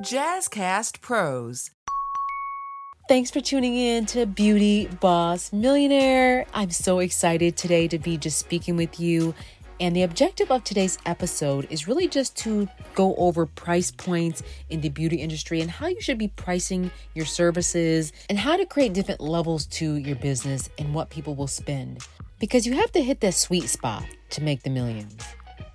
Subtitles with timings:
[0.00, 1.70] Jazzcast Pros.
[3.06, 6.46] Thanks for tuning in to Beauty Boss Millionaire.
[6.54, 9.34] I'm so excited today to be just speaking with you.
[9.78, 14.80] And the objective of today's episode is really just to go over price points in
[14.80, 18.94] the beauty industry and how you should be pricing your services and how to create
[18.94, 21.98] different levels to your business and what people will spend.
[22.38, 25.22] Because you have to hit that sweet spot to make the millions.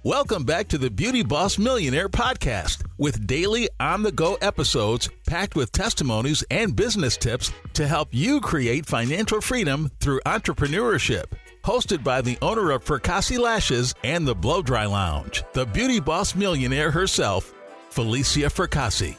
[0.06, 5.56] Welcome back to the Beauty Boss Millionaire podcast with daily on the go episodes packed
[5.56, 11.24] with testimonies and business tips to help you create financial freedom through entrepreneurship.
[11.64, 16.36] Hosted by the owner of Fracassi Lashes and the Blow Dry Lounge, the Beauty Boss
[16.36, 17.52] Millionaire herself,
[17.90, 19.16] Falicia Fracassi.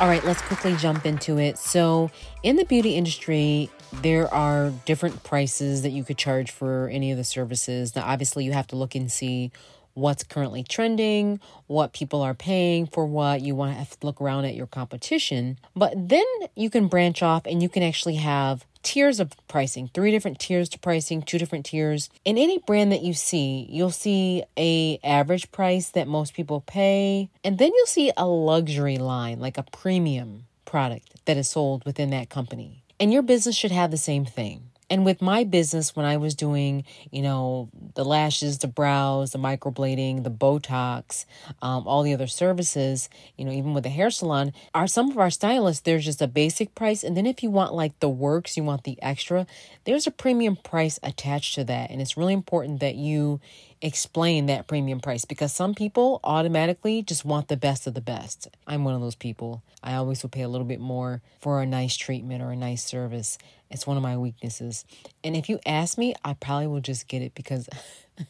[0.00, 1.58] All right, let's quickly jump into it.
[1.58, 2.10] So,
[2.42, 3.68] in the beauty industry,
[4.00, 7.94] there are different prices that you could charge for any of the services.
[7.94, 9.52] Now, obviously, you have to look and see
[9.92, 13.42] what's currently trending, what people are paying for what.
[13.42, 15.58] You want to, have to look around at your competition.
[15.76, 16.24] But then
[16.56, 20.68] you can branch off and you can actually have tiers of pricing three different tiers
[20.68, 25.50] to pricing two different tiers in any brand that you see you'll see a average
[25.52, 30.44] price that most people pay and then you'll see a luxury line like a premium
[30.64, 34.69] product that is sold within that company and your business should have the same thing.
[34.90, 39.38] And with my business, when I was doing, you know, the lashes, the brows, the
[39.38, 41.24] microblading, the Botox,
[41.62, 45.18] um, all the other services, you know, even with the hair salon, are some of
[45.18, 47.04] our stylists, there's just a basic price.
[47.04, 49.46] And then if you want like the works, you want the extra,
[49.84, 51.90] there's a premium price attached to that.
[51.90, 53.40] And it's really important that you
[53.82, 58.48] explain that premium price because some people automatically just want the best of the best.
[58.66, 59.62] I'm one of those people.
[59.82, 62.84] I always will pay a little bit more for a nice treatment or a nice
[62.84, 63.38] service.
[63.70, 64.84] It's one of my weaknesses.
[65.24, 67.68] And if you ask me, I probably will just get it because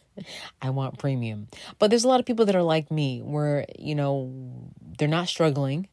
[0.62, 1.48] I want premium.
[1.78, 4.32] But there's a lot of people that are like me where, you know,
[4.98, 5.88] they're not struggling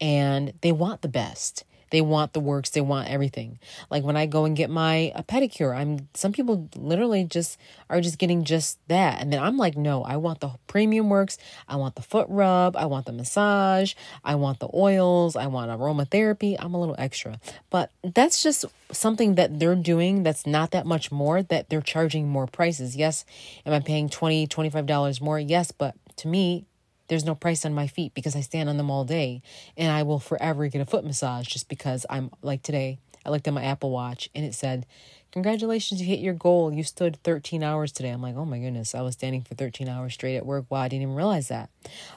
[0.00, 1.64] and they want the best.
[1.94, 3.60] They want the works, they want everything.
[3.88, 7.56] Like when I go and get my a pedicure, I'm some people literally just
[7.88, 9.22] are just getting just that.
[9.22, 11.38] And then I'm like, no, I want the premium works.
[11.68, 13.94] I want the foot rub, I want the massage,
[14.24, 16.56] I want the oils, I want aromatherapy.
[16.58, 17.38] I'm a little extra.
[17.70, 22.28] But that's just something that they're doing that's not that much more that they're charging
[22.28, 22.96] more prices.
[22.96, 23.24] Yes,
[23.64, 25.38] am I paying 20 $25 more?
[25.38, 26.64] Yes, but to me,
[27.08, 29.42] there's no price on my feet because I stand on them all day
[29.76, 32.98] and I will forever get a foot massage just because I'm like today.
[33.26, 34.86] I looked at my Apple Watch and it said,
[35.32, 36.72] Congratulations, you hit your goal.
[36.72, 38.10] You stood 13 hours today.
[38.10, 40.66] I'm like, Oh my goodness, I was standing for 13 hours straight at work.
[40.68, 41.70] Wow, I didn't even realize that.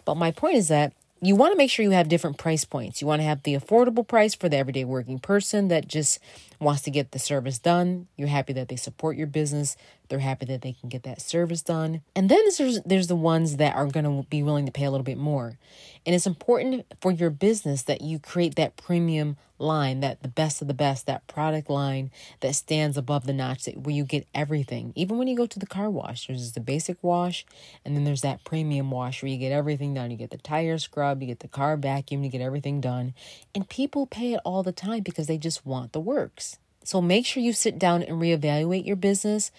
[0.06, 3.02] But my point is that you want to make sure you have different price points.
[3.02, 6.20] You want to have the affordable price for the everyday working person that just
[6.60, 8.08] wants to get the service done.
[8.16, 9.76] You're happy that they support your business.
[10.10, 12.02] They're happy that they can get that service done.
[12.16, 14.92] And then there's there's the ones that are going to be willing to pay a
[14.92, 15.58] little bit more.
[16.06, 20.62] And it's important for your business that you create that premium line, that the best
[20.62, 24.26] of the best, that product line that stands above the notch that where you get
[24.34, 24.94] everything.
[24.96, 27.46] Even when you go to the car wash, there's the basic wash
[27.84, 30.12] and then there's that premium wash where you get everything done.
[30.12, 33.14] You get the tire scrub, you get the car vacuum, you get everything done.
[33.54, 36.47] And people pay it all the time because they just want the works.
[36.88, 39.52] So make sure you sit down and reevaluate your business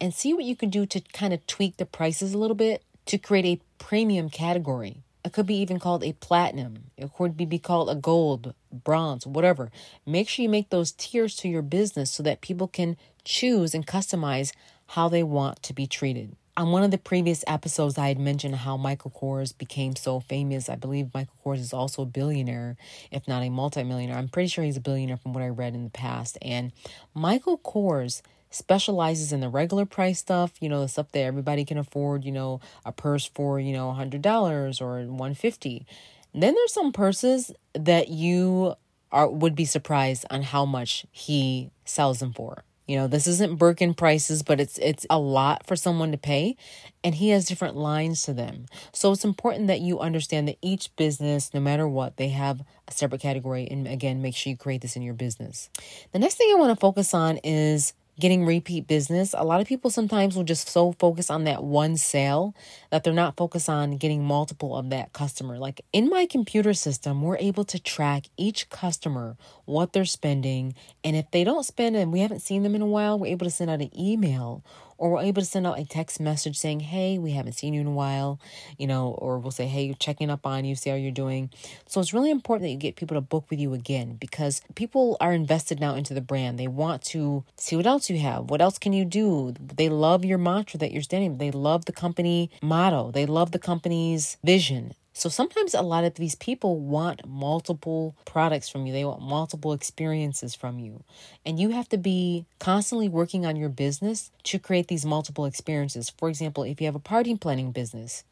[0.00, 2.80] and see what you can do to kind of tweak the prices a little bit
[3.06, 5.02] to create a premium category.
[5.24, 6.84] It could be even called a platinum.
[6.96, 9.72] It could be called a gold, bronze, whatever.
[10.06, 13.84] Make sure you make those tiers to your business so that people can choose and
[13.84, 14.52] customize
[14.90, 18.56] how they want to be treated on one of the previous episodes, I had mentioned
[18.56, 20.68] how Michael Kors became so famous.
[20.68, 22.76] I believe Michael Kors is also a billionaire,
[23.10, 24.16] if not a multimillionaire.
[24.16, 26.38] I'm pretty sure he's a billionaire from what I read in the past.
[26.40, 26.72] And
[27.12, 31.76] Michael Kors specializes in the regular price stuff, you know, the stuff that everybody can
[31.76, 35.86] afford, you know, a purse for, you know, $100 or 150.
[36.32, 38.74] Then there's some purses that you
[39.12, 42.64] are would be surprised on how much he sells them for.
[42.86, 46.56] You know, this isn't Birkin prices, but it's it's a lot for someone to pay
[47.02, 48.66] and he has different lines to them.
[48.92, 52.92] So it's important that you understand that each business, no matter what, they have a
[52.92, 55.68] separate category and again, make sure you create this in your business.
[56.12, 59.34] The next thing I want to focus on is getting repeat business.
[59.36, 62.54] A lot of people sometimes will just so focus on that one sale
[62.90, 65.58] that they're not focused on getting multiple of that customer.
[65.58, 70.74] Like in my computer system, we're able to track each customer, what they're spending,
[71.04, 73.46] and if they don't spend and we haven't seen them in a while, we're able
[73.46, 74.64] to send out an email
[74.98, 77.80] or we're able to send out a text message saying, Hey, we haven't seen you
[77.80, 78.40] in a while,
[78.78, 81.50] you know, or we'll say, Hey, checking up on you, see how you're doing.
[81.86, 85.16] So it's really important that you get people to book with you again because people
[85.20, 86.58] are invested now into the brand.
[86.58, 88.50] They want to see what else you have.
[88.50, 89.54] What else can you do?
[89.58, 91.38] They love your mantra that you're standing.
[91.38, 93.10] They love the company motto.
[93.10, 94.94] They love the company's vision.
[95.16, 98.92] So sometimes a lot of these people want multiple products from you.
[98.92, 101.04] They want multiple experiences from you.
[101.46, 106.10] And you have to be constantly working on your business to create these multiple experiences.
[106.10, 108.24] For example, if you have a party planning business,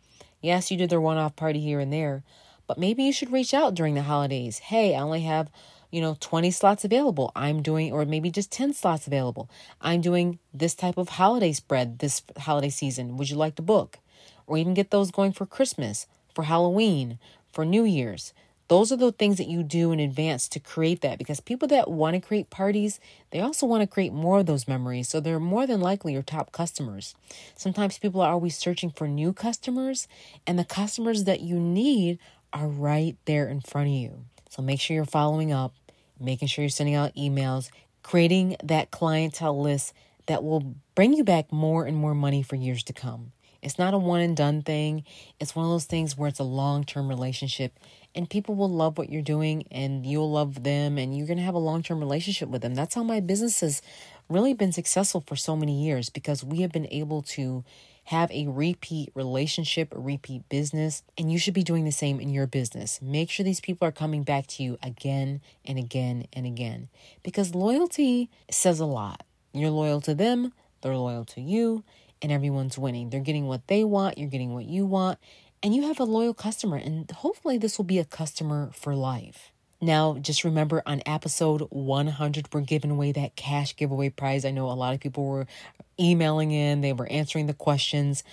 [0.42, 2.22] yes, you do their one off party here and there,
[2.66, 4.58] but maybe you should reach out during the holidays.
[4.58, 5.50] Hey, I only have
[5.90, 9.48] you know 20 slots available i'm doing or maybe just 10 slots available
[9.80, 14.00] i'm doing this type of holiday spread this holiday season would you like to book
[14.48, 17.18] or even get those going for christmas for Halloween,
[17.52, 18.32] for New Year's.
[18.68, 21.90] Those are the things that you do in advance to create that because people that
[21.90, 22.98] want to create parties,
[23.30, 25.08] they also want to create more of those memories.
[25.08, 27.14] So they're more than likely your top customers.
[27.54, 30.08] Sometimes people are always searching for new customers,
[30.46, 32.18] and the customers that you need
[32.54, 34.24] are right there in front of you.
[34.48, 35.74] So make sure you're following up,
[36.18, 37.68] making sure you're sending out emails,
[38.02, 39.92] creating that clientele list
[40.26, 43.32] that will bring you back more and more money for years to come.
[43.64, 45.04] It's not a one and done thing.
[45.40, 47.78] It's one of those things where it's a long term relationship
[48.14, 51.44] and people will love what you're doing and you'll love them and you're going to
[51.44, 52.74] have a long term relationship with them.
[52.74, 53.82] That's how my business has
[54.28, 57.64] really been successful for so many years because we have been able to
[58.08, 62.28] have a repeat relationship, a repeat business, and you should be doing the same in
[62.28, 63.00] your business.
[63.00, 66.88] Make sure these people are coming back to you again and again and again
[67.22, 69.24] because loyalty says a lot.
[69.52, 70.52] You're loyal to them,
[70.82, 71.82] they're loyal to you,
[72.24, 73.10] and everyone's winning.
[73.10, 75.18] They're getting what they want, you're getting what you want,
[75.62, 76.78] and you have a loyal customer.
[76.78, 79.52] And hopefully, this will be a customer for life.
[79.82, 84.46] Now, just remember on episode 100, we're giving away that cash giveaway prize.
[84.46, 85.46] I know a lot of people were
[86.00, 88.24] emailing in, they were answering the questions.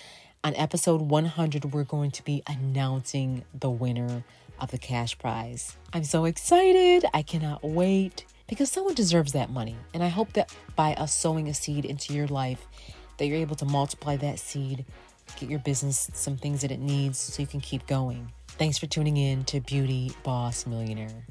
[0.42, 4.24] On episode 100, we're going to be announcing the winner
[4.58, 5.76] of the cash prize.
[5.92, 7.04] I'm so excited.
[7.12, 9.76] I cannot wait because someone deserves that money.
[9.92, 12.66] And I hope that by us sowing a seed into your life,
[13.22, 14.84] that you're able to multiply that seed,
[15.38, 18.32] get your business some things that it needs so you can keep going.
[18.48, 21.24] Thanks for tuning in to Beauty Boss Millionaire.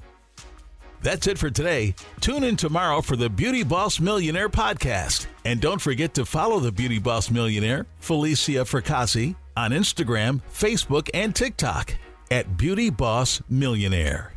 [1.02, 1.94] That's it for today.
[2.22, 5.28] Tune in tomorrow for the Beauty Boss Millionaire podcast.
[5.44, 11.36] And don't forget to follow the Beauty Boss Millionaire, Falicia Fracassi, on Instagram, Facebook, and
[11.36, 11.94] TikTok
[12.30, 14.31] at Beauty Boss Millionaire.